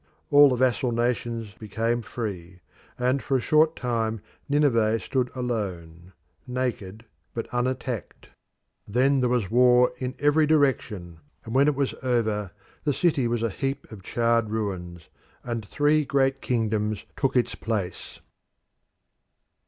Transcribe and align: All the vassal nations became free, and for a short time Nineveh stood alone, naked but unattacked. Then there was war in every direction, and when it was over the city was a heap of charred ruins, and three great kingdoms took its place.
All 0.31 0.49
the 0.49 0.55
vassal 0.55 0.91
nations 0.91 1.53
became 1.53 2.01
free, 2.01 2.61
and 2.97 3.21
for 3.21 3.37
a 3.37 3.39
short 3.39 3.75
time 3.75 4.19
Nineveh 4.49 4.99
stood 4.99 5.29
alone, 5.35 6.13
naked 6.47 7.05
but 7.35 7.47
unattacked. 7.53 8.29
Then 8.87 9.19
there 9.19 9.29
was 9.29 9.51
war 9.51 9.93
in 9.99 10.15
every 10.17 10.47
direction, 10.47 11.19
and 11.45 11.53
when 11.53 11.67
it 11.67 11.75
was 11.75 11.93
over 12.01 12.49
the 12.83 12.93
city 12.93 13.27
was 13.27 13.43
a 13.43 13.51
heap 13.51 13.91
of 13.91 14.01
charred 14.01 14.49
ruins, 14.49 15.07
and 15.43 15.63
three 15.63 16.03
great 16.03 16.41
kingdoms 16.41 17.05
took 17.15 17.35
its 17.35 17.53
place. 17.53 18.21